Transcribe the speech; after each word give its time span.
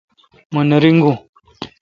مہ 0.53 0.61
نہ 0.69 0.77
رنگو۔ 0.83 1.13